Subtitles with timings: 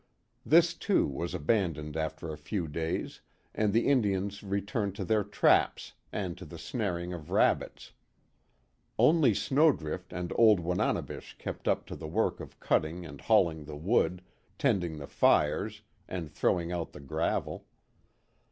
[0.43, 3.21] This too, was abandoned after a few days,
[3.53, 7.91] and the Indians returned to their traps, and to the snaring of rabbits.
[8.97, 13.77] Only Snowdrift and old Wananebish kept up to the work of cutting and hauling the
[13.77, 14.23] wood,
[14.57, 17.67] tending the fires, and throwing out the gravel.